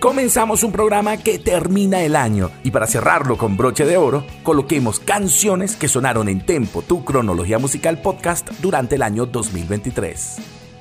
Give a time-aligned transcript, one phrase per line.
[0.00, 5.00] Comenzamos un programa que termina el año y para cerrarlo con broche de oro, coloquemos
[5.00, 10.36] canciones que sonaron en Tempo, tu cronología musical podcast durante el año 2023.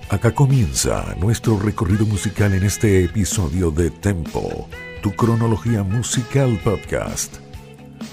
[0.09, 4.67] Acá comienza nuestro recorrido musical en este episodio de Tempo,
[5.01, 7.44] tu cronología musical podcast.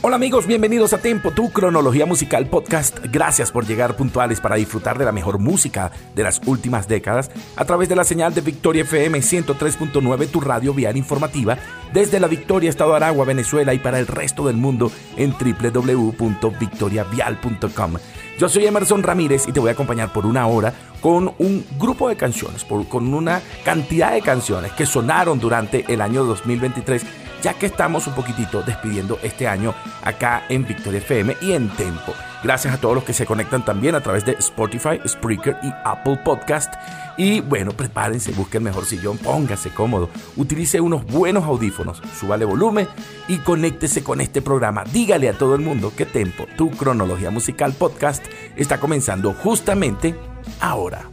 [0.05, 2.99] Hola amigos, bienvenidos a Tempo, tu cronología musical podcast.
[3.13, 7.65] Gracias por llegar puntuales para disfrutar de la mejor música de las últimas décadas a
[7.67, 11.57] través de la señal de Victoria FM 103.9, tu radio vial informativa,
[11.93, 17.95] desde la Victoria, Estado Aragua, Venezuela y para el resto del mundo en www.victoriavial.com.
[18.41, 22.09] Yo soy Emerson Ramírez y te voy a acompañar por una hora con un grupo
[22.09, 27.67] de canciones, con una cantidad de canciones que sonaron durante el año 2023 ya que
[27.67, 32.15] estamos un poquitito despidiendo este año acá en Victoria FM y en Tempo.
[32.43, 36.19] Gracias a todos los que se conectan también a través de Spotify, Spreaker y Apple
[36.25, 36.75] Podcast.
[37.17, 42.89] Y bueno, prepárense, busquen mejor sillón, póngase cómodo, utilice unos buenos audífonos, súbale volumen
[43.29, 44.83] y conéctese con este programa.
[44.85, 48.25] Dígale a todo el mundo que Tempo, tu cronología musical podcast,
[48.57, 50.17] está comenzando justamente
[50.61, 51.13] ahora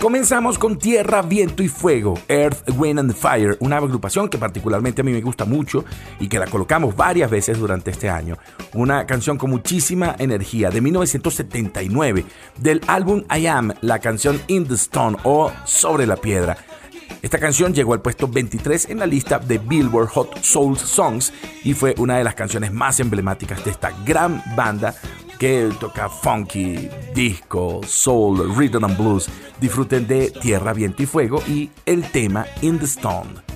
[0.00, 5.04] Comenzamos con Tierra, Viento y Fuego, Earth, Wind and Fire, una agrupación que particularmente a
[5.04, 5.84] mí me gusta mucho
[6.20, 8.38] y que la colocamos varias veces durante este año.
[8.74, 12.24] Una canción con muchísima energía de 1979
[12.58, 16.56] del álbum I Am, la canción In the Stone o Sobre la Piedra.
[17.20, 21.32] Esta canción llegó al puesto 23 en la lista de Billboard Hot Soul Songs
[21.64, 24.94] y fue una de las canciones más emblemáticas de esta gran banda
[25.38, 29.28] que toca funky, disco, soul, rhythm and blues.
[29.60, 33.48] Disfruten de Tierra, Viento y Fuego y el tema In the Stone.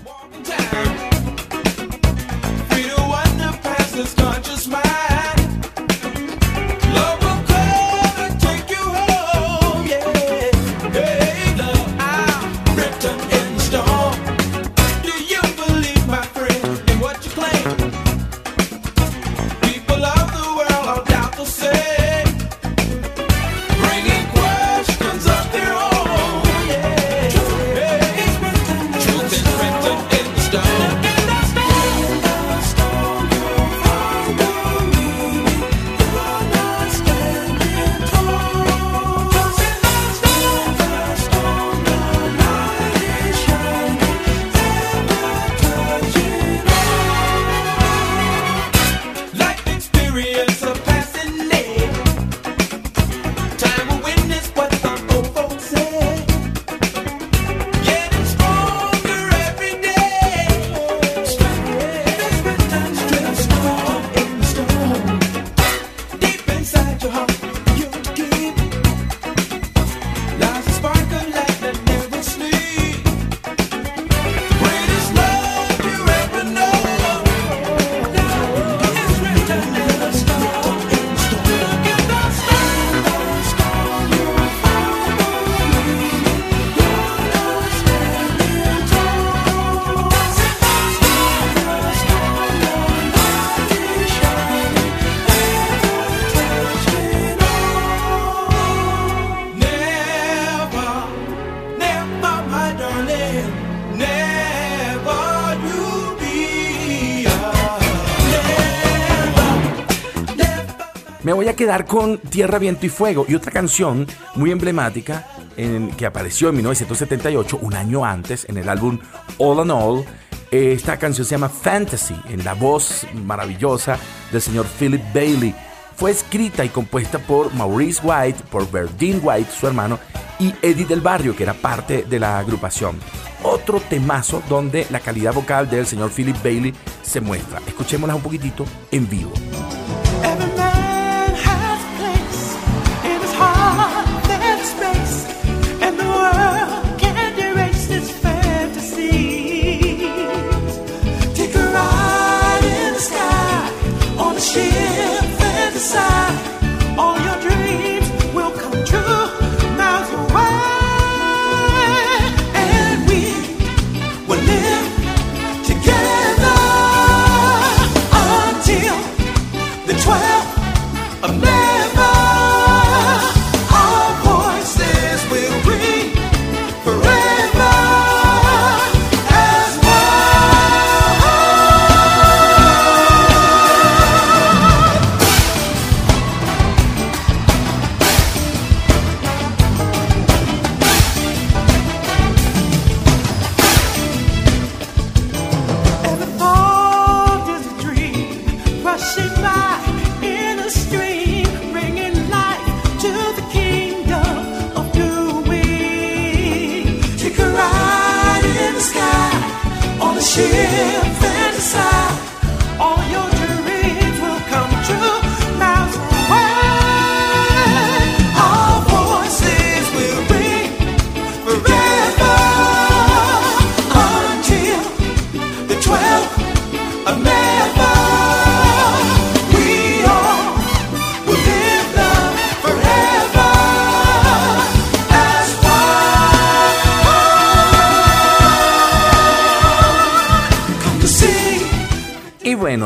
[111.63, 114.05] Quedar con Tierra, Viento y Fuego y otra canción
[114.35, 118.99] muy emblemática en, que apareció en 1978, un año antes, en el álbum
[119.39, 120.05] All and All.
[120.51, 123.97] Esta canción se llama Fantasy, en la voz maravillosa
[124.33, 125.55] del señor Philip Bailey.
[125.95, 130.01] Fue escrita y compuesta por Maurice White, por Verdine White, su hermano,
[130.41, 132.99] y Eddie del Barrio, que era parte de la agrupación.
[133.45, 137.61] Otro temazo donde la calidad vocal del señor Philip Bailey se muestra.
[137.69, 139.33] Escuchémosla un poquitito en vivo.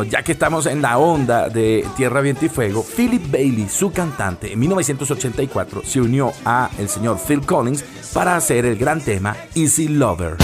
[0.08, 4.52] Ya que estamos en la onda de Tierra, Viento y Fuego, Philip Bailey, su cantante,
[4.52, 9.88] en 1984 se unió a el señor Phil Collins para hacer el gran tema Easy
[9.88, 10.36] Lover.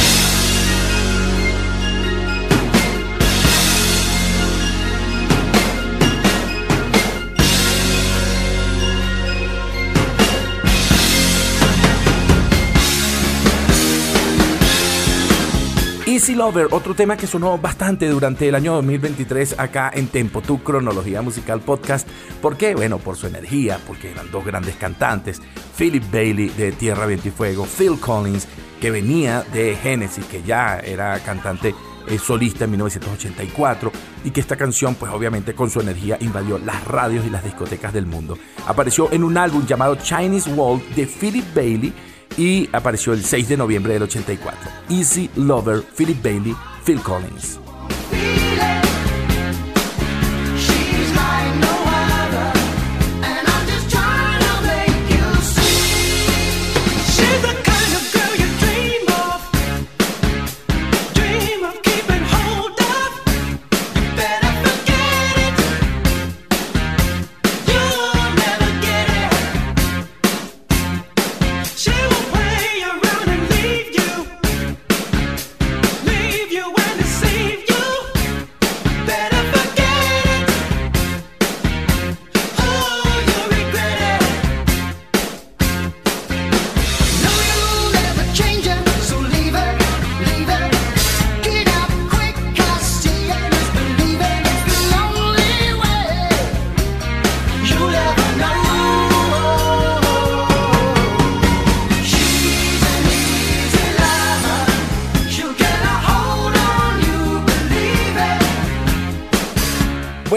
[16.22, 20.62] Easy Lover, otro tema que sonó bastante durante el año 2023 acá en Tempo, tu
[20.62, 22.08] cronología musical podcast.
[22.40, 22.76] ¿Por qué?
[22.76, 25.42] Bueno, por su energía, porque eran dos grandes cantantes.
[25.76, 28.46] Philip Bailey de Tierra, Viento y Fuego, Phil Collins,
[28.80, 31.74] que venía de Genesis, que ya era cantante
[32.06, 33.90] eh, solista en 1984
[34.22, 37.92] y que esta canción pues obviamente con su energía invadió las radios y las discotecas
[37.92, 38.38] del mundo.
[38.68, 41.92] Apareció en un álbum llamado Chinese Wall de Philip Bailey
[42.36, 44.70] y apareció el 6 de noviembre del 84.
[44.90, 47.58] Easy Lover, Philip Bailey, Phil Collins.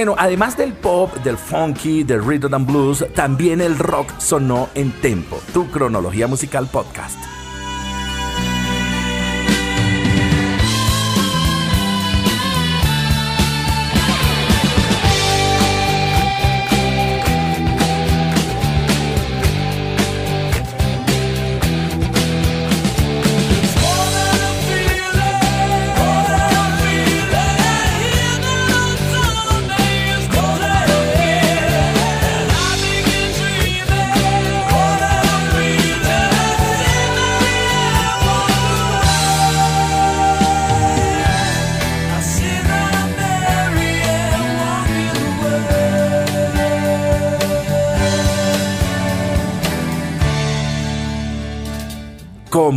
[0.05, 4.91] Bueno, además del pop, del funky, del rhythm and blues, también el rock sonó en
[5.01, 7.24] Tempo, tu cronología musical podcast.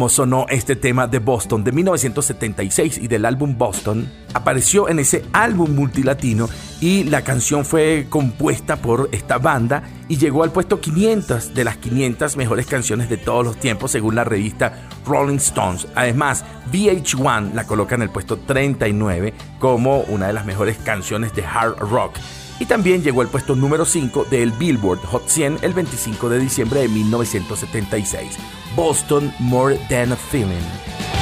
[0.09, 5.75] Sonó este tema de Boston de 1976 y del álbum Boston, apareció en ese álbum
[5.75, 6.49] multilatino
[6.81, 11.77] y la canción fue compuesta por esta banda y llegó al puesto 500 de las
[11.79, 15.87] 500 mejores canciones de todos los tiempos según la revista Rolling Stones.
[15.95, 21.45] Además, VH1 la coloca en el puesto 39 como una de las mejores canciones de
[21.45, 22.17] hard rock
[22.61, 26.81] y también llegó al puesto número 5 del Billboard Hot 100 el 25 de diciembre
[26.81, 28.37] de 1976.
[28.79, 31.18] Boston More Than a Feeling.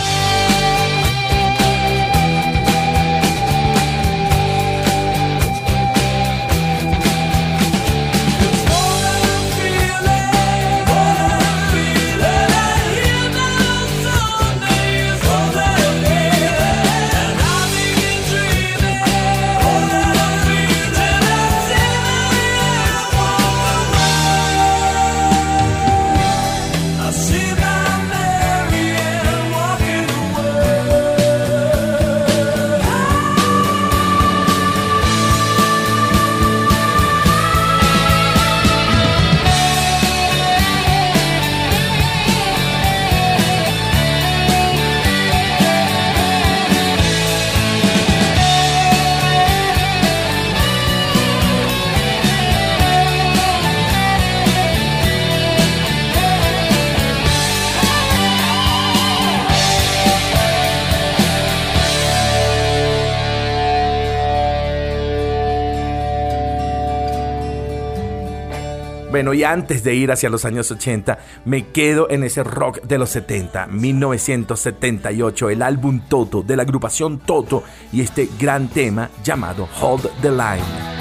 [69.35, 73.11] Y antes de ir hacia los años 80, me quedo en ese rock de los
[73.11, 80.09] 70, 1978, el álbum Toto de la agrupación Toto y este gran tema llamado Hold
[80.23, 80.96] the Line.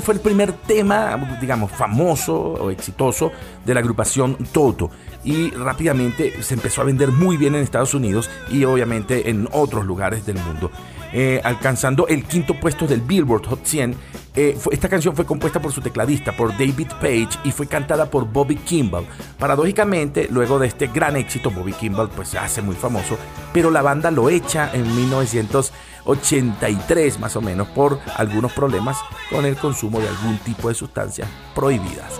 [0.00, 3.32] Fue el primer tema, digamos, famoso o exitoso
[3.64, 4.90] de la agrupación Toto
[5.24, 9.84] y rápidamente se empezó a vender muy bien en Estados Unidos y obviamente en otros
[9.84, 10.70] lugares del mundo.
[11.14, 13.94] Eh, alcanzando el quinto puesto del Billboard Hot 100.
[14.34, 18.24] Eh, esta canción fue compuesta por su tecladista, por David Page, y fue cantada por
[18.24, 19.04] Bobby Kimball.
[19.38, 23.18] Paradójicamente, luego de este gran éxito, Bobby Kimball pues se hace muy famoso,
[23.52, 28.96] pero la banda lo echa en 1983 más o menos por algunos problemas
[29.30, 32.18] con el consumo de algún tipo de sustancias prohibidas.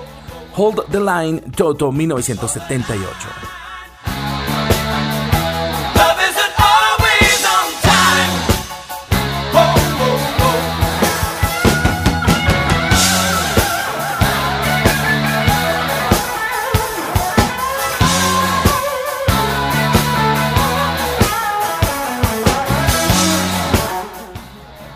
[0.54, 3.61] Hold the Line, Toto 1978.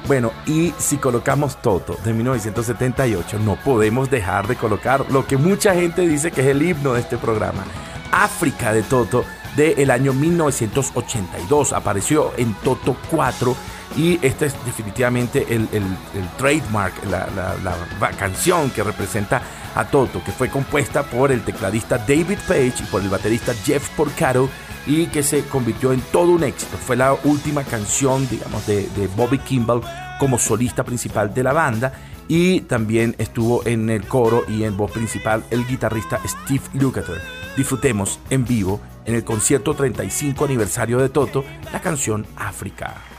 [0.07, 5.75] Bueno, y si colocamos Toto de 1978, no podemos dejar de colocar lo que mucha
[5.75, 7.65] gente dice que es el himno de este programa.
[8.13, 9.25] África de Toto
[9.57, 11.73] del año 1982.
[11.73, 13.57] Apareció en Toto 4
[13.97, 15.69] y este es definitivamente el,
[16.39, 17.27] trademark, la,
[17.65, 19.43] la, canción que representa
[19.75, 23.89] a Toto, que fue compuesta por el tecladista David Page y por el baterista Jeff
[23.97, 24.49] Porcaro
[24.87, 26.77] y que se convirtió en todo un éxito.
[26.77, 29.83] Fue la última canción, digamos, de, Bobby Kimball
[30.19, 31.93] como solista principal de la banda
[32.29, 37.21] y también estuvo en el coro y en voz principal el guitarrista Steve Lukather.
[37.57, 43.16] Disfrutemos en vivo en el concierto 35 aniversario de Toto la canción África.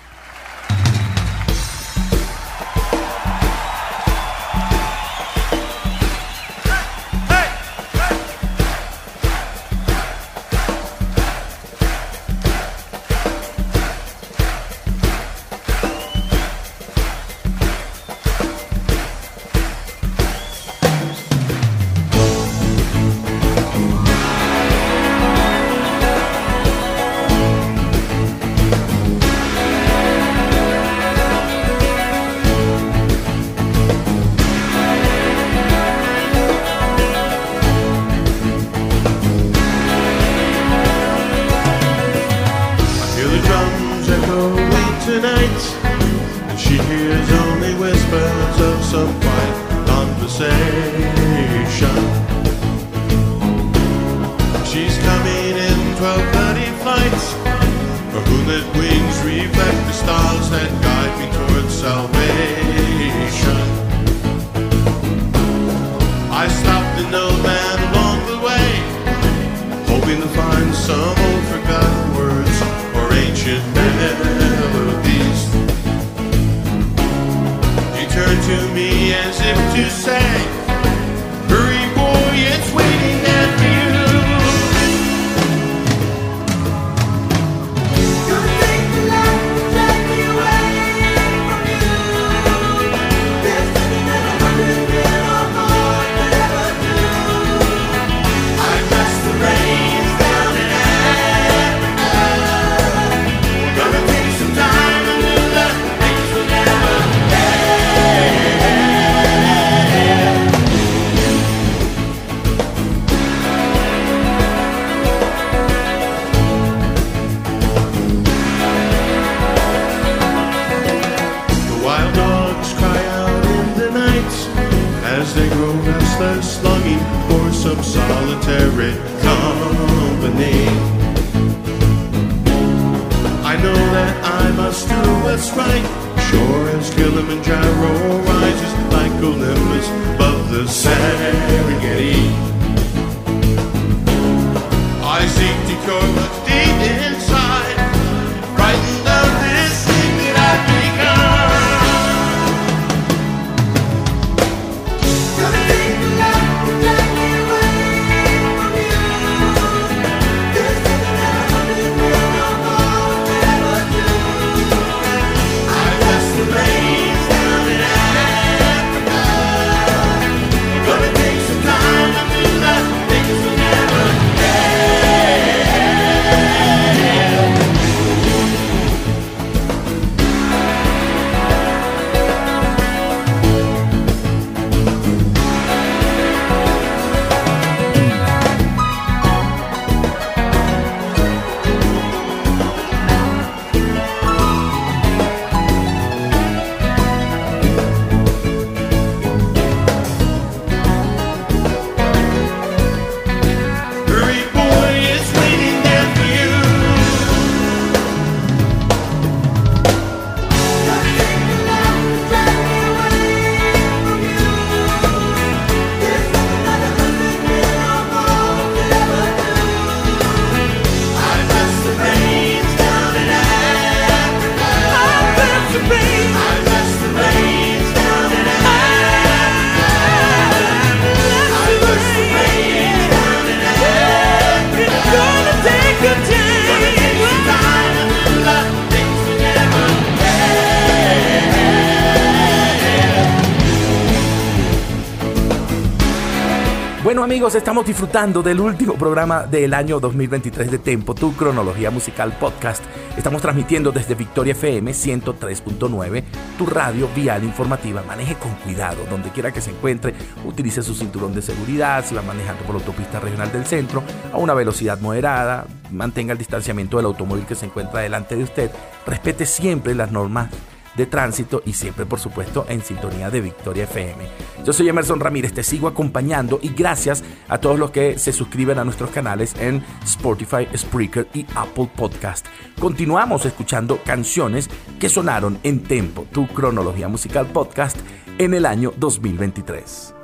[247.38, 252.84] Amigos, estamos disfrutando del último programa del año 2023 de Tempo, tu cronología musical podcast.
[253.16, 256.24] Estamos transmitiendo desde Victoria FM 103.9,
[256.58, 258.02] tu radio vial informativa.
[258.02, 262.24] Maneje con cuidado, donde quiera que se encuentre, utilice su cinturón de seguridad, si va
[262.24, 264.02] manejando por la autopista regional del centro,
[264.34, 268.72] a una velocidad moderada, mantenga el distanciamiento del automóvil que se encuentra delante de usted,
[269.06, 270.50] respete siempre las normas
[270.98, 274.26] de tránsito y siempre por supuesto en sintonía de Victoria FM.
[274.66, 278.80] Yo soy Emerson Ramírez, te sigo acompañando y gracias a todos los que se suscriben
[278.80, 282.46] a nuestros canales en Spotify, Spreaker y Apple Podcast.
[282.80, 287.98] Continuamos escuchando canciones que sonaron en Tempo, tu cronología musical podcast
[288.40, 290.16] en el año 2023.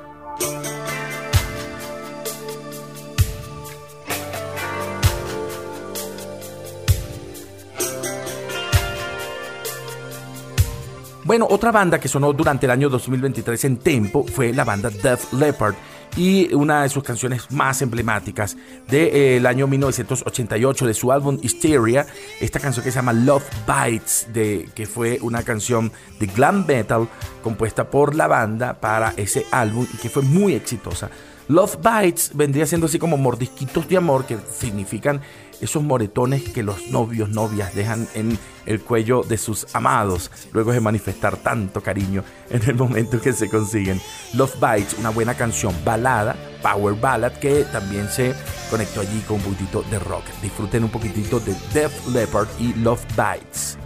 [11.24, 15.32] Bueno, otra banda que sonó durante el año 2023 en Tempo fue la banda Def
[15.32, 15.74] Leppard
[16.18, 18.58] y una de sus canciones más emblemáticas
[18.88, 22.06] del año 1988 de su álbum Hysteria,
[22.42, 27.08] esta canción que se llama Love Bites, de, que fue una canción de glam metal
[27.42, 31.08] compuesta por la banda para ese álbum y que fue muy exitosa.
[31.48, 35.22] Love Bites vendría siendo así como mordisquitos de amor que significan
[35.60, 40.80] esos moretones que los novios, novias dejan en el cuello de sus amados luego de
[40.80, 44.00] manifestar tanto cariño en el momento que se consiguen.
[44.34, 48.34] Love Bites, una buena canción, balada, power ballad, que también se
[48.70, 50.24] conectó allí con un poquitito de rock.
[50.42, 53.78] Disfruten un poquitito de Def Leppard y Love Bites.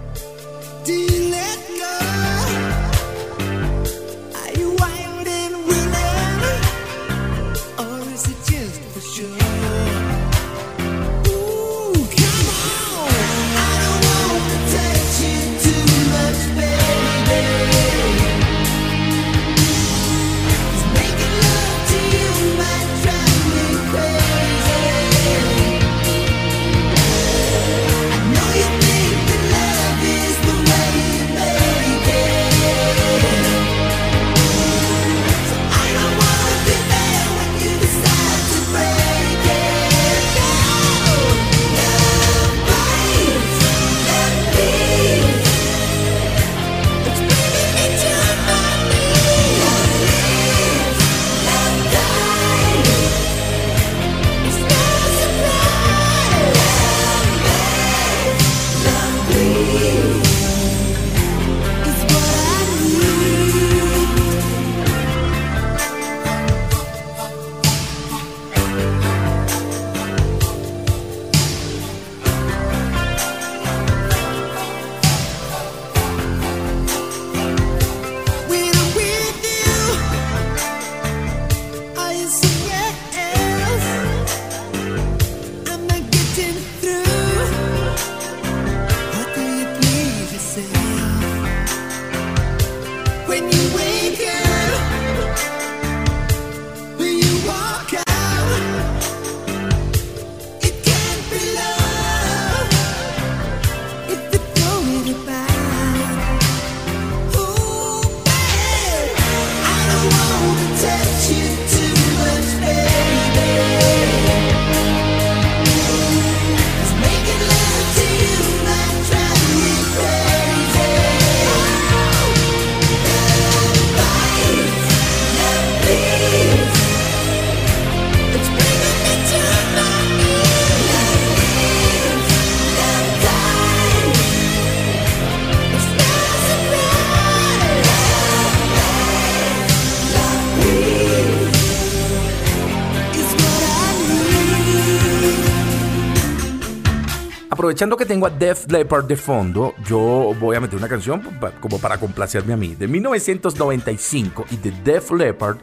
[147.78, 151.22] Aprovechando que tengo a Def Leppard de fondo, yo voy a meter una canción
[151.60, 152.74] como para complacerme a mí.
[152.74, 155.58] De 1995 y de Def Leppard,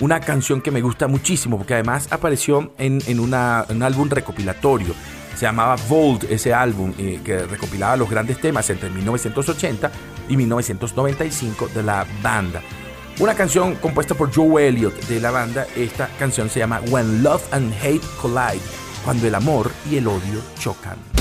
[0.00, 4.94] una canción que me gusta muchísimo porque además apareció en, en una- un álbum recopilatorio.
[5.36, 9.90] Se llamaba Volt, ese álbum eh, que recopilaba los grandes temas entre 1980
[10.30, 12.62] y 1995 de la banda.
[13.20, 15.66] Una canción compuesta por Joe Elliott de la banda.
[15.76, 18.62] Esta canción se llama When Love and Hate Collide,
[19.04, 21.17] cuando el amor y el odio chocan.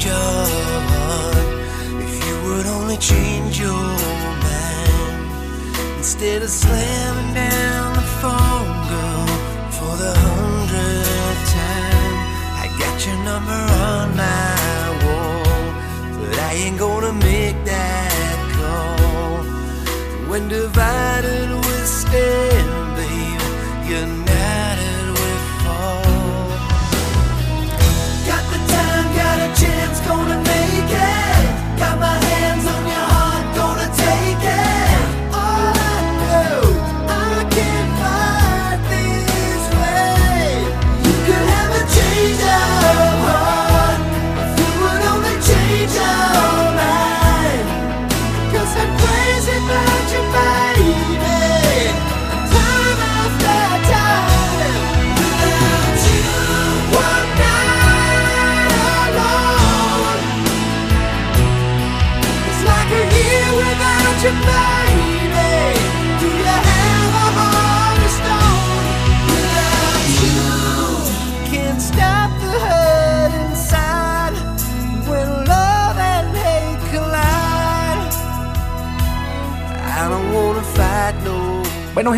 [0.00, 1.48] Change of heart
[2.02, 3.72] if you would only change your
[4.46, 5.28] mind.
[5.98, 9.26] Instead of slamming down the phone, girl,
[9.76, 12.16] for the hundredth time.
[12.62, 13.60] I got your number
[13.92, 19.44] on my wall, but I ain't gonna make that call.
[20.30, 22.49] When divided we stand,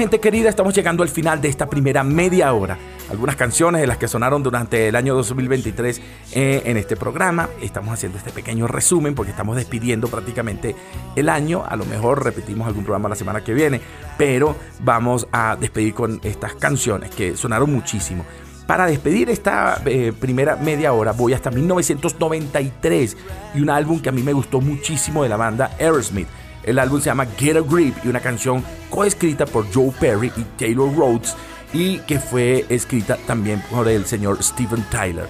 [0.03, 2.77] gente querida, estamos llegando al final de esta primera media hora.
[3.09, 6.01] Algunas canciones de las que sonaron durante el año 2023
[6.33, 7.49] eh, en este programa.
[7.61, 10.75] Estamos haciendo este pequeño resumen porque estamos despidiendo prácticamente
[11.15, 11.63] el año.
[11.65, 13.81] A lo mejor repetimos algún programa la semana que viene,
[14.19, 18.25] pero vamos a despedir con estas canciones que sonaron muchísimo.
[18.67, 23.17] Para despedir esta eh, primera media hora voy hasta 1993
[23.55, 26.27] y un álbum que a mí me gustó muchísimo de la banda Aerosmith.
[26.65, 30.43] El álbum se llama Get a Grip y una canción coescrita por Joe Perry y
[30.59, 31.37] Taylor Rhodes
[31.73, 35.29] y que fue escrita también por el señor Steven Tyler.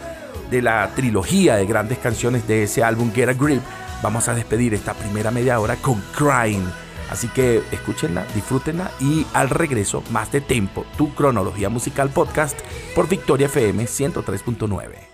[0.50, 3.62] De la trilogía de grandes canciones de ese álbum Get a Grip,
[4.02, 6.66] vamos a despedir esta primera media hora con Crying.
[7.10, 12.58] Así que escúchenla, disfrútenla y al regreso más de Tempo, tu cronología musical podcast
[12.94, 15.11] por Victoria FM 103.9.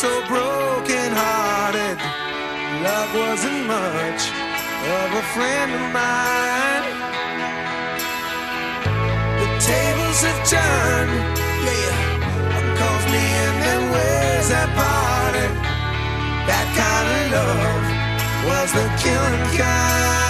[0.00, 1.98] so broken hearted.
[2.82, 4.22] Love wasn't much
[4.96, 6.86] of a friend of mine.
[9.40, 11.12] The tables have turned,
[11.66, 12.18] yeah.
[13.12, 15.52] Me and them ways have parted.
[16.48, 17.84] That kind of love
[18.48, 20.29] was the killing kind.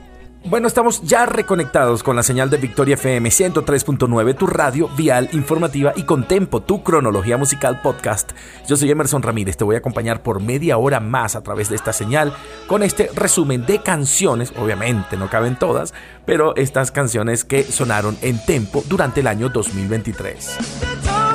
[0.43, 5.93] Bueno, estamos ya reconectados con la señal de Victoria FM 103.9, tu radio vial informativa
[5.95, 8.31] y con Tempo, tu cronología musical podcast.
[8.67, 11.75] Yo soy Emerson Ramírez, te voy a acompañar por media hora más a través de
[11.75, 12.33] esta señal
[12.65, 15.93] con este resumen de canciones, obviamente no caben todas,
[16.25, 21.30] pero estas canciones que sonaron en Tempo durante el año 2023.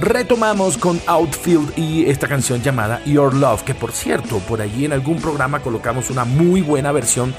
[0.00, 4.94] Retomamos con Outfield y esta canción llamada Your Love, que por cierto, por allí en
[4.94, 7.34] algún programa colocamos una muy buena versión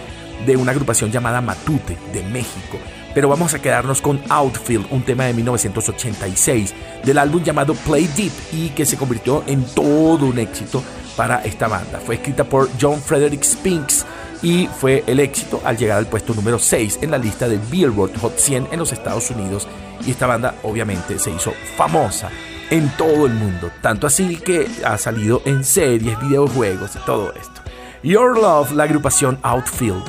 [0.45, 2.77] de una agrupación llamada Matute de México.
[3.15, 8.31] Pero vamos a quedarnos con Outfield, un tema de 1986 del álbum llamado Play Deep
[8.53, 10.83] y que se convirtió en todo un éxito
[11.17, 11.99] para esta banda.
[11.99, 14.05] Fue escrita por John Frederick Spinks
[14.43, 18.19] y fue el éxito al llegar al puesto número 6 en la lista del Billboard
[18.19, 19.67] Hot 100 en los Estados Unidos
[20.05, 22.29] y esta banda obviamente se hizo famosa
[22.71, 27.61] en todo el mundo, tanto así que ha salido en series, videojuegos y todo esto.
[28.01, 30.03] Your Love, la agrupación Outfield.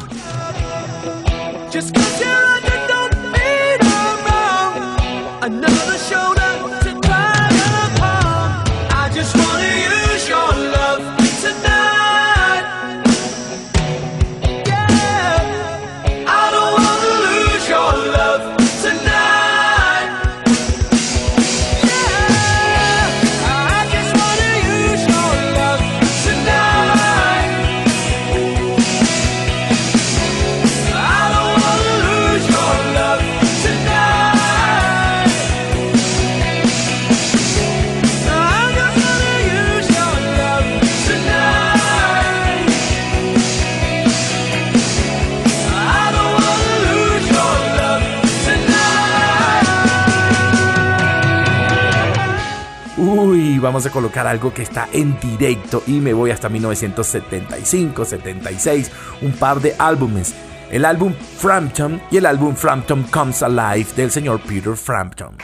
[53.73, 58.91] Vamos a colocar algo que está en directo y me voy hasta 1975, 76,
[59.23, 60.35] un par de álbumes.
[60.71, 65.37] El álbum Frampton y el álbum Frampton Comes Alive del señor Peter Frampton.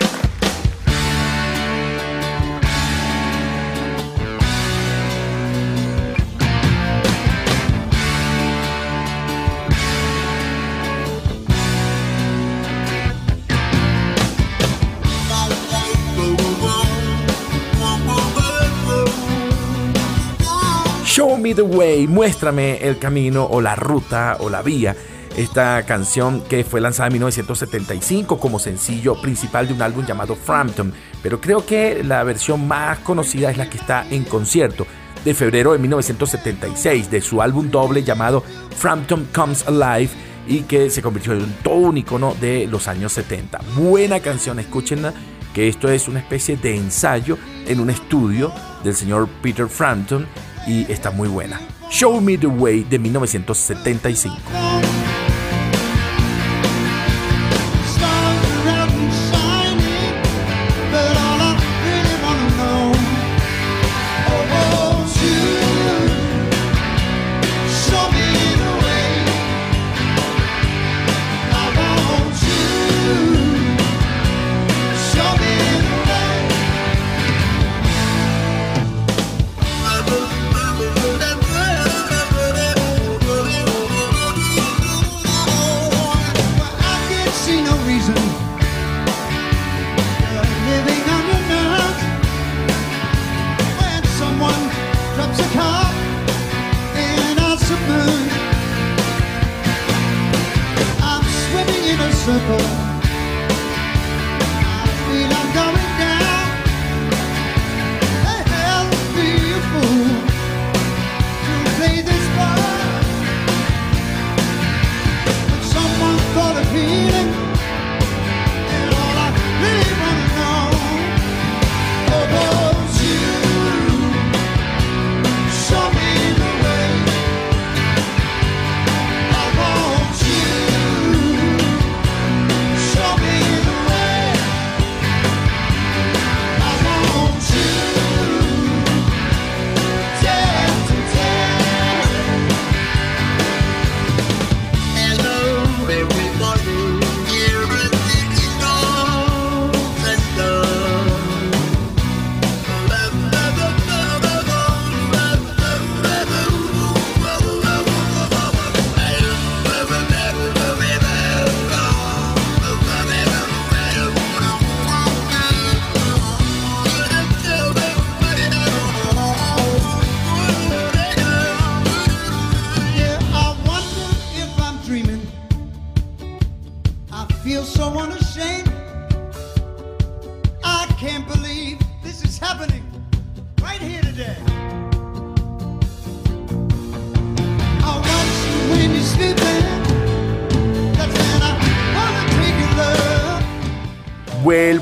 [21.48, 24.94] Me the Way, muéstrame el camino o la ruta o la vía.
[25.34, 30.92] Esta canción que fue lanzada en 1975 como sencillo principal de un álbum llamado Frampton,
[31.22, 34.87] pero creo que la versión más conocida es la que está en concierto
[35.24, 38.44] de febrero de 1976 de su álbum doble llamado
[38.76, 40.11] Frampton Comes Alive
[40.46, 43.58] y que se convirtió en todo un icono de los años 70.
[43.74, 45.14] Buena canción, escúchenla,
[45.54, 48.52] que esto es una especie de ensayo en un estudio
[48.84, 50.26] del señor Peter Frampton
[50.66, 51.61] y está muy buena.
[51.90, 54.88] Show Me the Way de 1975.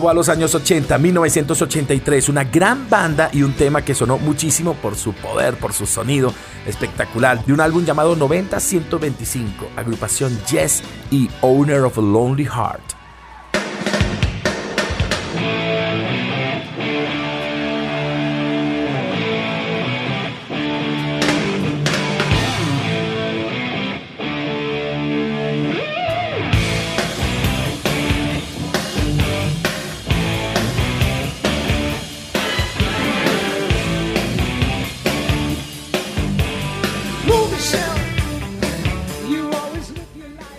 [0.08, 4.96] A los años 80, 1983, una gran banda y un tema que sonó muchísimo por
[4.96, 6.32] su poder, por su sonido
[6.66, 9.46] espectacular, de un álbum llamado 90-125,
[9.76, 12.95] agrupación Yes y Owner of a Lonely Heart.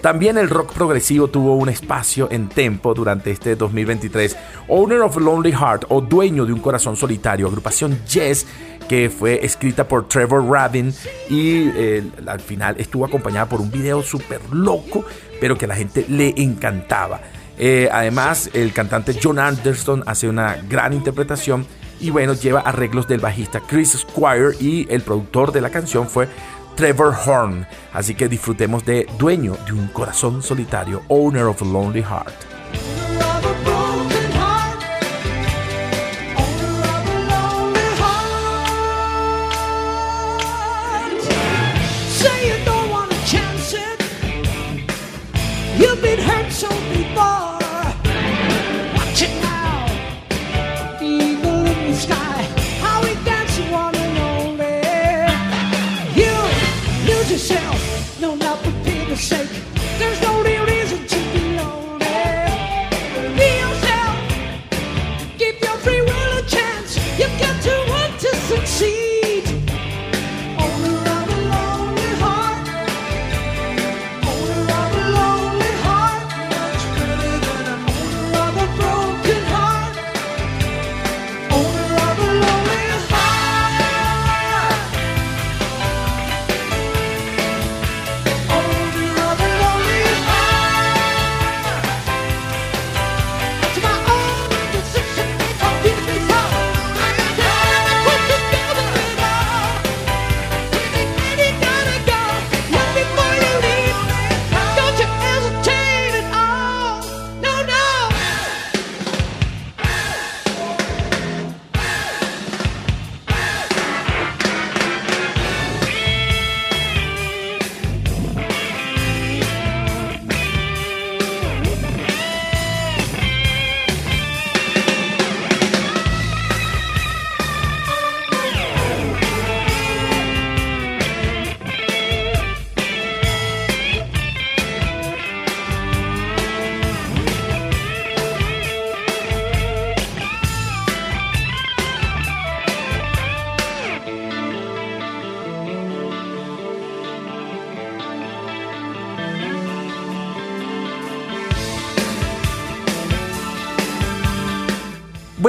[0.07, 4.37] También el rock progresivo tuvo un espacio en tempo durante este 2023.
[4.69, 8.47] Owner of Lonely Heart o Dueño de un Corazón Solitario, agrupación Yes,
[8.87, 10.93] que fue escrita por Trevor Rabin
[11.29, 15.03] y eh, al final estuvo acompañada por un video súper loco,
[15.41, 17.19] pero que a la gente le encantaba.
[17.57, 21.65] Eh, además, el cantante John Anderson hace una gran interpretación
[21.99, 26.29] y bueno, lleva arreglos del bajista Chris Squire y el productor de la canción fue
[26.77, 27.67] Trevor Horn.
[27.91, 32.47] Así que disfrutemos de Dueño de un Corazón Solitario, Owner of a Lonely Heart.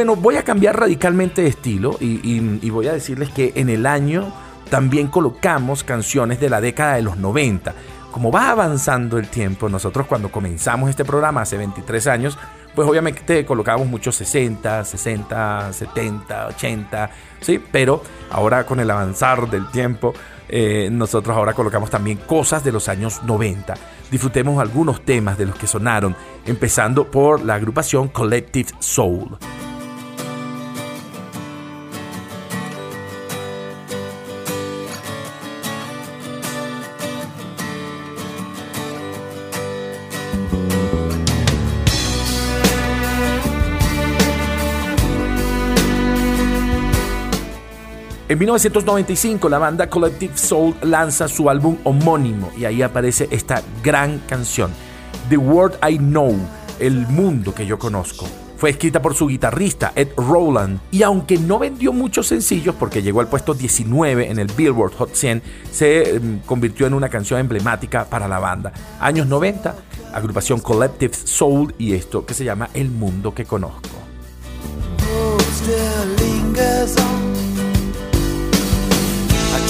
[0.08, 4.32] Bueno, voy a cambiar radicalmente de estilo y, voy a decirles que en el año
[4.70, 7.74] también colocamos canciones de la década de los 90.
[8.10, 12.38] Como va avanzando el tiempo, nosotros cuando comenzamos este programa hace 23 años,
[12.74, 17.10] pues obviamente colocábamos muchos 60, 60, 70, 80,
[17.42, 17.62] ¿sí?
[17.70, 20.14] Pero ahora con el avanzar del tiempo,
[20.48, 23.74] eh, nosotros ahora colocamos también cosas de los años 90.
[24.10, 29.36] Disfrutemos algunos temas de los que sonaron, empezando por la agrupación Collective Soul.
[48.38, 54.20] En 1995 la banda Collective Soul lanza su álbum homónimo y ahí aparece esta gran
[54.28, 54.70] canción,
[55.28, 56.38] The World I Know,
[56.78, 58.26] el mundo que yo conozco.
[58.56, 63.18] Fue escrita por su guitarrista Ed Rowland y aunque no vendió muchos sencillos porque llegó
[63.18, 68.04] al puesto 19 en el Billboard Hot 100, se mm, convirtió en una canción emblemática
[68.04, 68.72] para la banda.
[69.00, 69.74] Años 90,
[70.14, 73.98] agrupación Collective Soul y esto que se llama El mundo que conozco.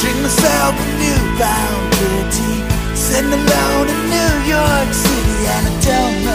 [0.00, 2.54] Drink myself a newfound pity,
[2.94, 6.27] sitting alone in New York City, and I don't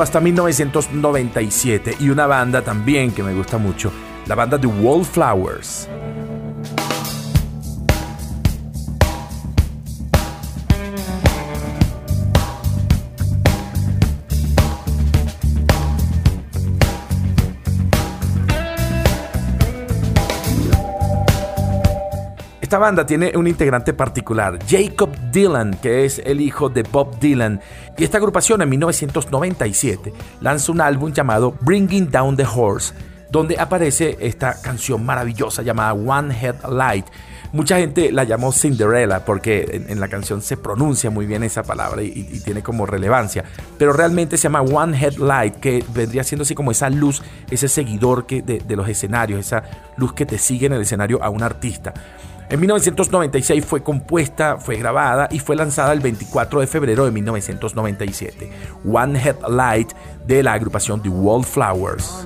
[0.00, 3.92] Hasta 1997 y una banda también que me gusta mucho,
[4.26, 5.88] la banda The Wallflowers.
[22.74, 27.60] Esta banda tiene un integrante particular, Jacob Dylan, que es el hijo de Bob Dylan.
[27.96, 32.92] Y esta agrupación en 1997 lanza un álbum llamado Bringing Down the Horse,
[33.30, 37.06] donde aparece esta canción maravillosa llamada One Head Light.
[37.52, 42.02] Mucha gente la llamó Cinderella porque en, la canción se pronuncia muy bien esa palabra
[42.02, 43.44] y, tiene como relevancia.
[43.78, 48.26] Pero realmente se llama One Headlight, que vendría siendo así como esa luz, ese seguidor
[48.26, 49.62] que de los escenarios, esa
[49.96, 51.94] luz que te sigue en el escenario a un artista.
[52.50, 58.50] En 1996 fue compuesta, fue grabada y fue lanzada el 24 de febrero de 1997.
[58.84, 59.92] One Headlight
[60.26, 62.24] de la agrupación The Wallflowers.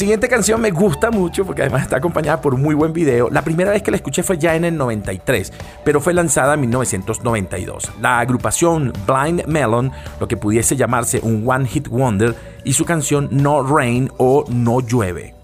[0.00, 3.28] Siguiente canción me gusta mucho porque además está acompañada por muy buen video.
[3.28, 5.52] La primera vez que la escuché fue ya en el 93,
[5.84, 7.92] pero fue lanzada en 1992.
[8.00, 12.34] La agrupación Blind Melon, lo que pudiese llamarse un One Hit Wonder,
[12.64, 15.39] y su canción No Rain o No Llueve.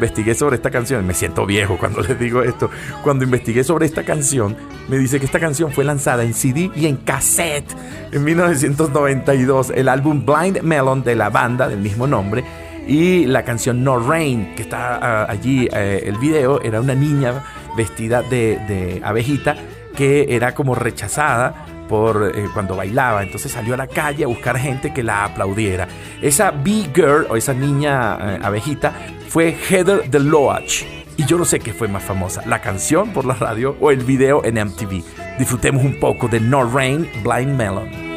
[0.00, 2.70] Investigué sobre esta canción, me siento viejo cuando les digo esto,
[3.02, 4.56] cuando investigué sobre esta canción,
[4.88, 7.70] me dice que esta canción fue lanzada en CD y en cassette
[8.10, 12.42] en 1992, el álbum Blind Melon de la banda del mismo nombre
[12.88, 17.44] y la canción No Rain, que está ah, allí, eh, el video, era una niña
[17.76, 19.54] vestida de, de abejita
[19.94, 23.22] que era como rechazada por eh, cuando bailaba.
[23.24, 25.88] Entonces salió a la calle a buscar gente que la aplaudiera.
[26.22, 28.94] Esa Bee Girl o esa niña eh, abejita
[29.28, 30.84] fue Heather de Loach.
[31.16, 34.04] Y yo no sé qué fue más famosa, la canción por la radio o el
[34.04, 35.02] video en MTV.
[35.38, 38.10] Disfrutemos un poco de No Rain, Blind Melon.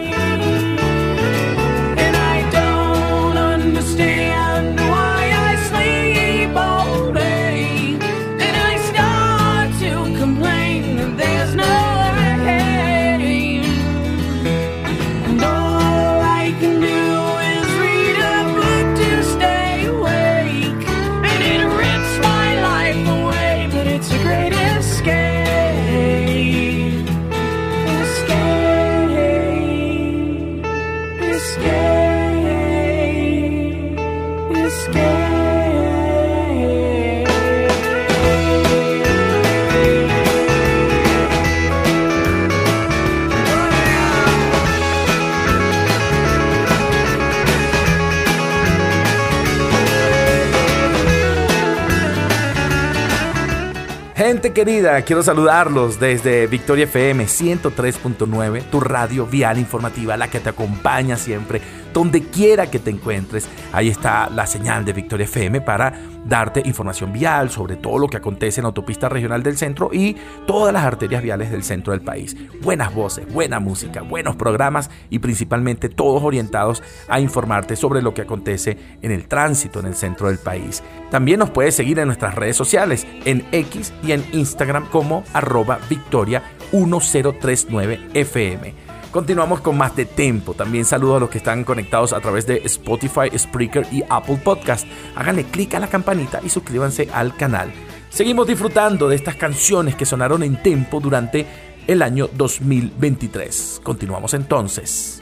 [54.52, 61.16] Querida, quiero saludarlos desde Victoria FM 103.9, tu radio vial informativa, la que te acompaña
[61.16, 61.62] siempre,
[61.94, 63.48] donde quiera que te encuentres.
[63.72, 65.94] Ahí está la señal de Victoria FM para
[66.26, 70.16] darte información vial sobre todo lo que acontece en la autopista regional del centro y
[70.48, 72.36] todas las arterias viales del centro del país.
[72.62, 78.22] Buenas voces, buena música, buenos programas y principalmente todos orientados a informarte sobre lo que
[78.22, 80.84] acontece en el tránsito en el centro del país.
[81.12, 85.80] También nos puedes seguir en nuestras redes sociales, en X y en Instagram como arroba
[85.90, 88.83] victoria 1039fm.
[89.14, 90.56] Continuamos con más de Tempo.
[90.56, 94.88] También saludo a los que están conectados a través de Spotify, Spreaker y Apple Podcast.
[95.16, 97.72] Háganle clic a la campanita y suscríbanse al canal.
[98.10, 101.46] Seguimos disfrutando de estas canciones que sonaron en Tempo durante
[101.86, 103.82] el año 2023.
[103.84, 105.22] Continuamos entonces.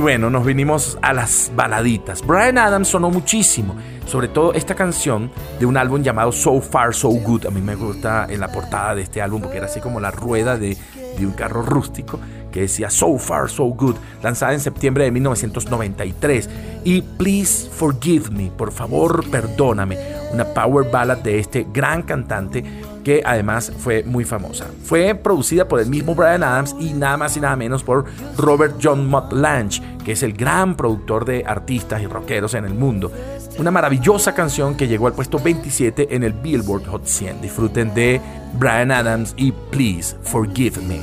[0.00, 2.26] Bueno, nos vinimos a las baladitas.
[2.26, 3.76] Brian Adams sonó muchísimo,
[4.06, 7.44] sobre todo esta canción de un álbum llamado So Far So Good.
[7.44, 10.10] A mí me gusta en la portada de este álbum porque era así como la
[10.10, 10.74] rueda de,
[11.18, 12.18] de un carro rústico
[12.50, 16.48] que decía So Far So Good, lanzada en septiembre de 1993.
[16.82, 19.98] Y Please Forgive Me, por favor perdóname,
[20.32, 22.64] una power ballad de este gran cantante
[23.04, 24.66] que además fue muy famosa.
[24.84, 28.04] Fue producida por el mismo Brian Adams y nada más y nada menos por
[28.36, 32.74] Robert John Mott Lange, que es el gran productor de artistas y rockeros en el
[32.74, 33.10] mundo.
[33.58, 37.40] Una maravillosa canción que llegó al puesto 27 en el Billboard Hot 100.
[37.42, 38.20] Disfruten de
[38.54, 41.00] Brian Adams y Please Forgive Me.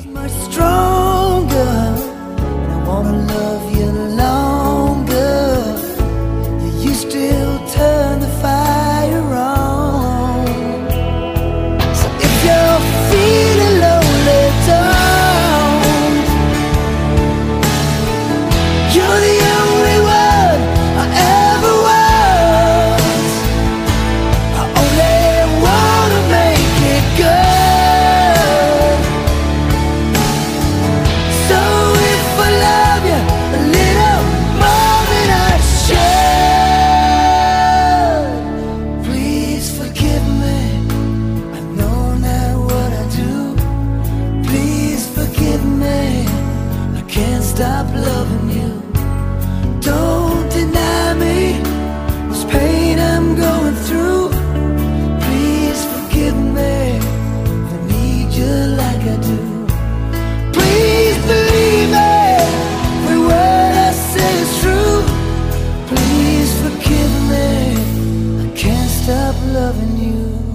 [69.07, 70.47] Stop loving you.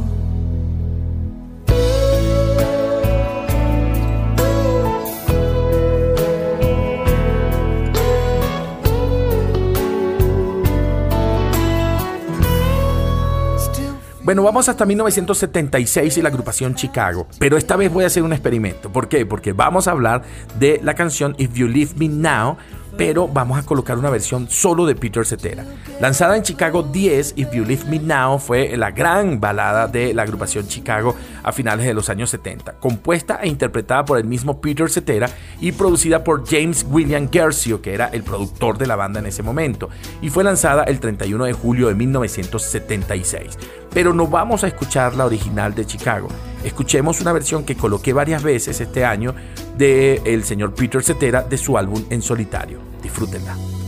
[14.23, 17.27] Bueno, vamos hasta 1976 y la agrupación Chicago.
[17.39, 18.93] Pero esta vez voy a hacer un experimento.
[18.93, 19.25] ¿Por qué?
[19.27, 20.23] Porque vamos a hablar
[20.59, 22.59] de la canción If You Leave Me Now,
[22.97, 25.65] pero vamos a colocar una versión solo de Peter Cetera.
[26.01, 30.23] Lanzada en Chicago 10, If You Leave Me Now fue la gran balada de la
[30.23, 34.91] agrupación Chicago a finales de los años 70, compuesta e interpretada por el mismo Peter
[34.91, 35.29] Cetera
[35.61, 39.43] y producida por James William Gersio, que era el productor de la banda en ese
[39.43, 39.89] momento,
[40.21, 43.59] y fue lanzada el 31 de julio de 1976
[43.93, 46.29] pero no vamos a escuchar la original de Chicago.
[46.65, 49.35] Escuchemos una versión que coloqué varias veces este año
[49.77, 52.81] de el señor Peter Cetera de su álbum En Solitario.
[53.03, 53.82] Disfrútenla.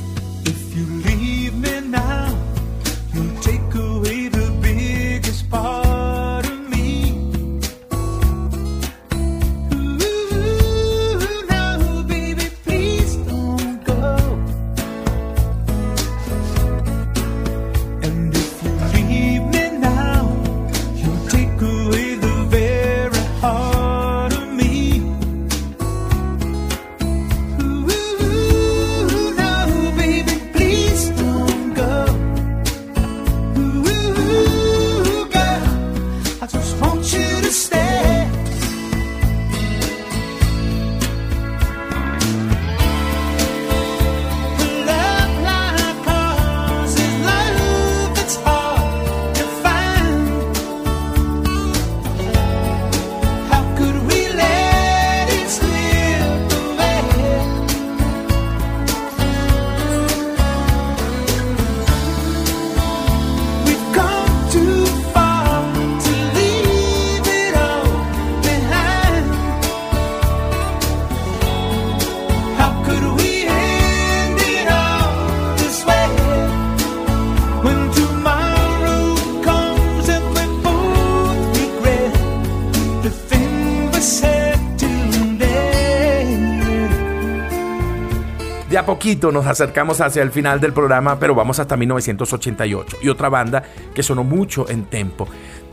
[89.05, 92.98] Nos acercamos hacia el final del programa, pero vamos hasta 1988.
[93.02, 93.62] Y otra banda
[93.94, 95.28] que sonó mucho en tempo.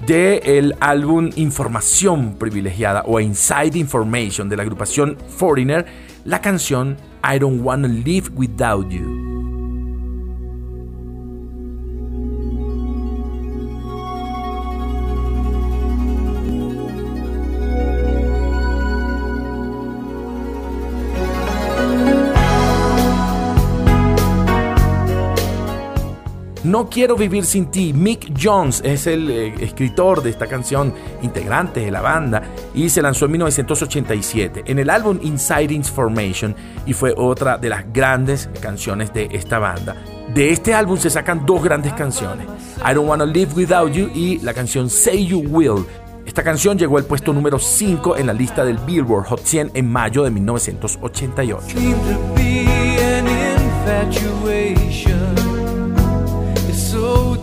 [0.05, 5.85] De el álbum Información Privilegiada o Inside Information de la agrupación Foreigner,
[6.25, 9.30] la canción I Don't Wanna Live Without You.
[26.71, 27.91] No quiero vivir sin ti.
[27.91, 32.43] Mick Jones es el eh, escritor de esta canción, integrante de la banda,
[32.73, 36.55] y se lanzó en 1987 en el álbum Inside Information
[36.85, 39.97] y fue otra de las grandes canciones de esta banda.
[40.33, 42.47] De este álbum se sacan dos grandes canciones,
[42.77, 45.85] I Don't Wanna Live Without You y la canción Say You Will.
[46.25, 49.91] Esta canción llegó al puesto número 5 en la lista del Billboard Hot 100 en
[49.91, 51.65] mayo de 1988.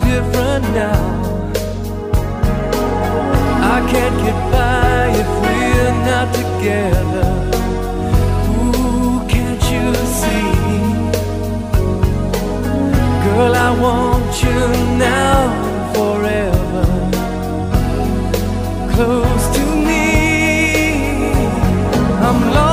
[0.09, 1.05] Different now.
[3.75, 7.31] I can't get by if we're not together.
[8.53, 9.87] Ooh, can't you
[10.21, 10.49] see?
[13.25, 14.61] Girl, I want you
[15.07, 15.37] now
[15.95, 16.87] forever.
[18.95, 20.05] Close to me.
[22.27, 22.68] I'm longing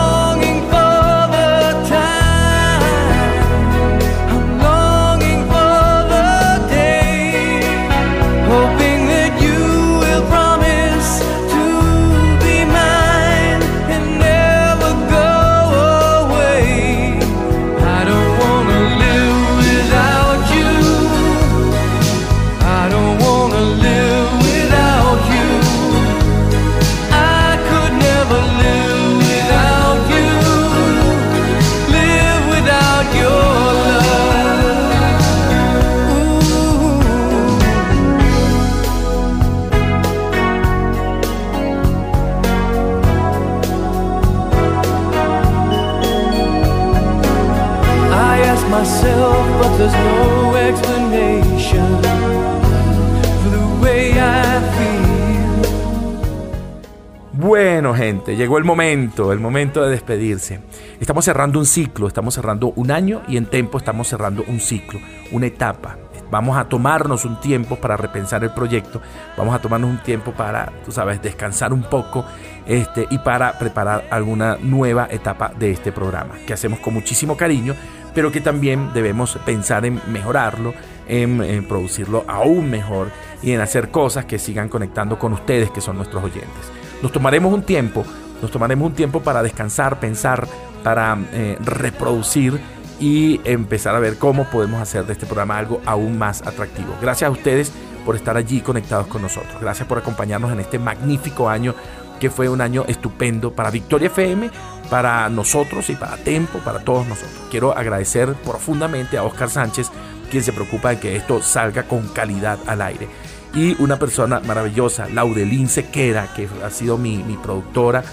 [58.46, 60.60] llegó el momento, el momento de despedirse.
[61.00, 65.00] Estamos cerrando un ciclo, estamos cerrando un año y en tiempo estamos cerrando un ciclo,
[65.32, 65.98] una etapa.
[66.30, 69.02] Vamos a tomarnos un tiempo para repensar el proyecto,
[69.36, 72.24] vamos a tomarnos un tiempo para, tú sabes, descansar un poco
[72.68, 77.74] este, y para preparar alguna nueva etapa de este programa, que hacemos con muchísimo cariño,
[78.14, 80.76] pero que también debemos pensar en mejorarlo,
[81.08, 83.10] en, en producirlo aún mejor
[83.42, 86.72] y en hacer cosas que sigan conectando con ustedes, que son nuestros oyentes.
[87.02, 88.06] Nos tomaremos un tiempo,
[88.42, 90.48] nos tomaremos un tiempo para descansar, pensar,
[90.84, 92.60] para eh, reproducir
[93.00, 96.96] y empezar a ver cómo podemos hacer de este programa algo aún más atractivo.
[97.02, 97.72] Gracias a ustedes
[98.06, 99.60] por estar allí conectados con nosotros.
[99.60, 101.74] Gracias por acompañarnos en este magnífico año
[102.20, 104.50] que fue un año estupendo para Victoria FM,
[104.90, 107.36] para nosotros y para Tempo, para todos nosotros.
[107.52, 109.92] Quiero agradecer profundamente a Oscar Sánchez,
[110.30, 113.08] quien se preocupa de que esto salga con calidad al aire.
[113.56, 118.04] Y una persona maravillosa, Laudelín Sequera, que ha sido mi, mi productora.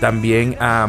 [0.00, 0.88] También a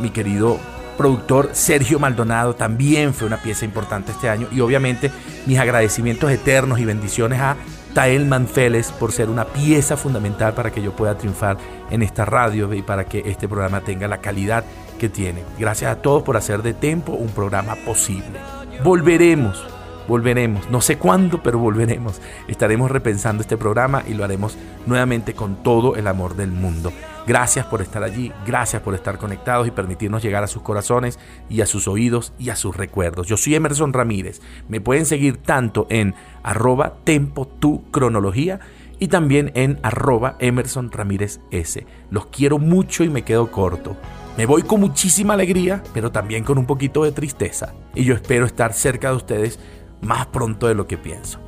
[0.00, 0.58] mi querido
[0.96, 4.48] productor Sergio Maldonado, también fue una pieza importante este año.
[4.50, 5.10] Y obviamente
[5.46, 7.56] mis agradecimientos eternos y bendiciones a
[7.94, 11.56] Tael Manfeles por ser una pieza fundamental para que yo pueda triunfar
[11.90, 14.64] en esta radio y para que este programa tenga la calidad
[14.98, 15.42] que tiene.
[15.58, 18.40] Gracias a todos por hacer de Tempo un programa posible.
[18.84, 19.64] Volveremos,
[20.08, 22.20] volveremos, no sé cuándo, pero volveremos.
[22.48, 24.56] Estaremos repensando este programa y lo haremos
[24.86, 26.92] nuevamente con todo el amor del mundo.
[27.26, 31.18] Gracias por estar allí, gracias por estar conectados y permitirnos llegar a sus corazones
[31.50, 33.26] y a sus oídos y a sus recuerdos.
[33.26, 34.40] Yo soy Emerson Ramírez.
[34.66, 38.60] Me pueden seguir tanto en arroba tempo tu cronología
[38.98, 41.86] y también en arroba Emerson Ramírez S.
[42.10, 43.94] Los quiero mucho y me quedo corto.
[44.38, 47.74] Me voy con muchísima alegría, pero también con un poquito de tristeza.
[47.94, 49.58] Y yo espero estar cerca de ustedes
[50.00, 51.40] más pronto de lo que pienso.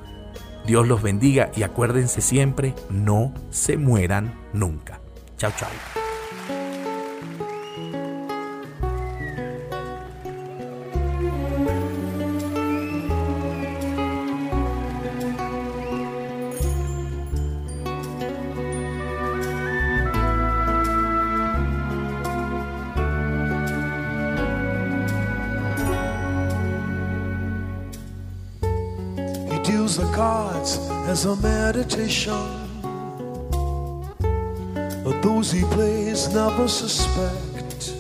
[0.66, 5.00] Dios los bendiga y acuérdense siempre, no se mueran nunca.
[5.36, 6.09] Chao, chao.
[31.10, 32.46] As a meditation.
[35.04, 37.94] But those he plays never suspect.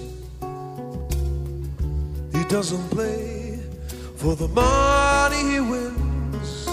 [2.32, 3.58] He doesn't play
[4.14, 6.68] for the money he wins.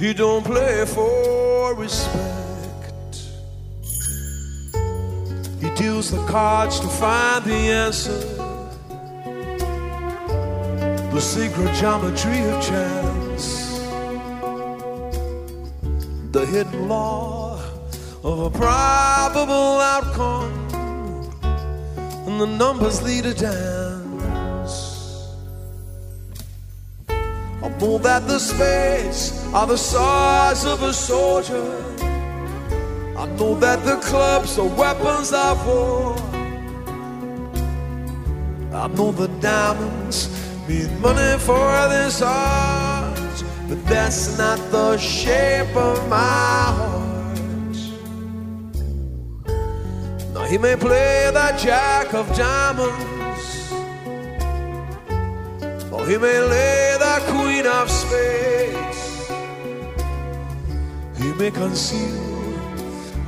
[0.00, 3.14] He don't play for respect.
[5.60, 8.38] He deals the cards to find the answer
[11.18, 13.07] the secret geometry of chance,
[16.32, 17.58] the hidden law
[18.22, 20.52] of a probable outcome,
[22.26, 24.78] and the numbers lead a dance.
[27.08, 31.84] I know that the spades are the size of a soldier.
[33.16, 36.14] I know that the clubs are weapons of war.
[38.72, 40.28] I know the diamonds
[40.68, 42.87] mean money for this art,
[43.68, 47.76] but that's not the shape of my heart.
[50.32, 53.70] Now he may play the jack of diamonds,
[55.92, 59.28] or he may lay the queen of spades.
[61.18, 62.38] He may conceal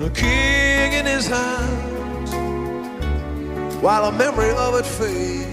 [0.00, 2.28] a king in his hand,
[3.82, 5.49] while a memory of it fades.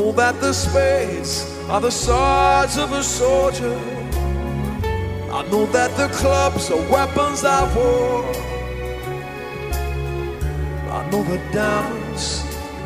[0.00, 1.32] Know that the spades
[1.68, 3.78] are the swords of a soldier.
[5.38, 8.24] I know that the clubs are weapons of war.
[10.98, 12.24] I know the diamonds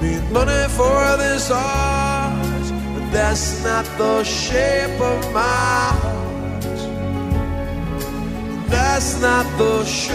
[0.01, 6.81] mean money for this art, but that's not the shape of my heart.
[8.75, 10.15] That's not the shape,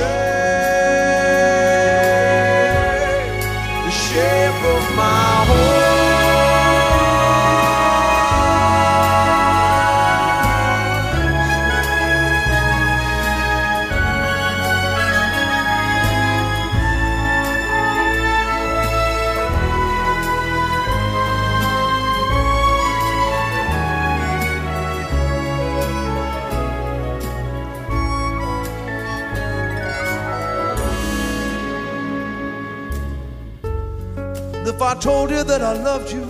[34.99, 36.25] told you that I loved you,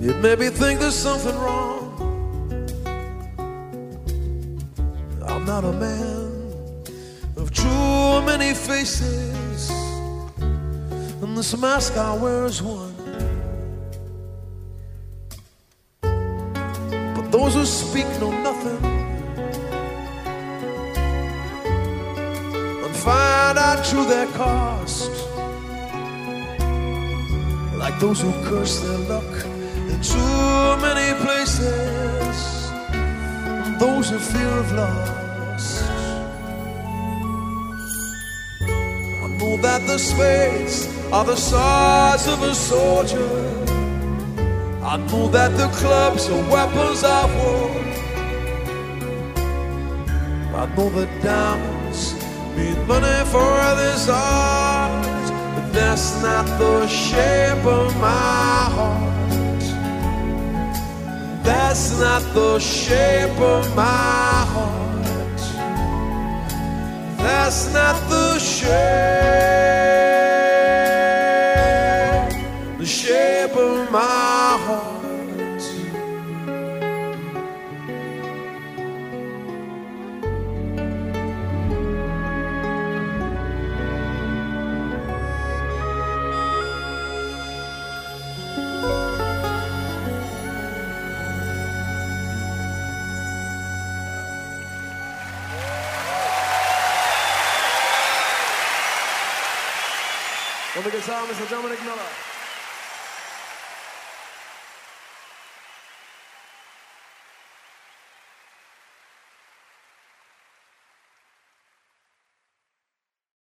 [0.00, 1.78] you'd maybe think there's something wrong.
[5.26, 6.30] I'm not a man
[7.36, 9.70] of too many faces,
[11.22, 12.94] and this mask I wear is one.
[16.02, 18.71] But those who speak know nothing.
[23.72, 25.10] Out to their cost.
[27.82, 29.32] Like those who curse their luck
[29.90, 32.34] in too many places,
[33.80, 35.66] those in fear of loss.
[39.24, 40.76] I know that the spades
[41.10, 43.32] are the swords of a soldier.
[44.92, 47.70] I know that the clubs are weapons of war.
[50.60, 51.71] I know the diamonds
[52.74, 55.06] mean money for this art,
[55.54, 59.62] but that's not the shape of my heart.
[61.44, 65.40] That's not the shape of my heart.
[67.18, 68.70] That's not the shape,
[101.52, 102.21] Dominic Miller.